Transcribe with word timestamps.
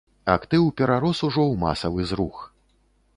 Актыў 0.35 0.63
перарос 0.79 1.21
ужо 1.27 1.43
ў 1.43 1.53
масавы 1.65 2.01
зрух. 2.13 2.41